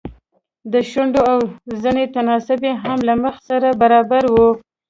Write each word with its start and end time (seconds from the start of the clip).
د 0.71 0.73
شونډو 0.91 1.21
او 1.31 1.39
زنې 1.81 2.05
تناسب 2.15 2.59
يې 2.67 2.73
هم 2.83 2.97
له 3.07 3.13
مخ 3.23 3.35
سره 3.49 3.67
برابر 3.81 4.23
و. 4.33 4.35